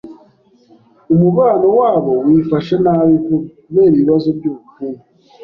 [1.13, 5.03] Umubano wabo wifashe nabi vuba kubera ibibazo byubukungu.